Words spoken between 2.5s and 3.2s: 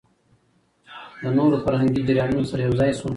سره يوځاى شو